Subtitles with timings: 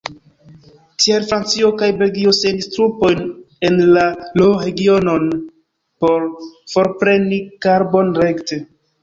[1.01, 3.21] Tial Francio kaj Belgio sendis trupojn
[3.69, 4.07] en la
[4.41, 5.29] Ruhr-regionon
[6.07, 6.27] por
[6.75, 8.61] forpreni karbon rekte.